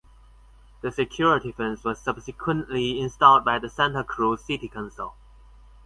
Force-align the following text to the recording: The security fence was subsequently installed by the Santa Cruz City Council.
The 0.81 0.91
security 0.91 1.51
fence 1.51 1.83
was 1.83 1.99
subsequently 2.01 2.99
installed 2.99 3.45
by 3.45 3.59
the 3.59 3.69
Santa 3.69 4.03
Cruz 4.03 4.43
City 4.43 4.67
Council. 4.67 5.13